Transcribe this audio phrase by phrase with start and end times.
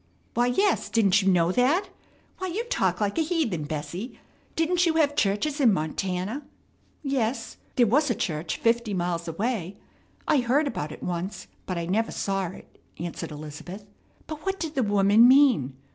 [0.33, 1.89] "Why, yes; didn't you know that?
[2.39, 4.19] Why, you talk like a heathen, Bessie.
[4.55, 6.41] Didn't you have churches in Montana?"
[7.03, 9.77] "Yes, there was a church fifty miles away.
[10.27, 13.85] I heard about it once, but I never saw it," answered Elizabeth.
[14.25, 15.75] "But what did the woman mean?